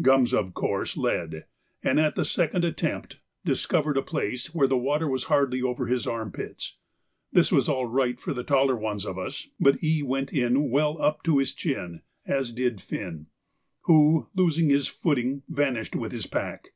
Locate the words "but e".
9.60-10.02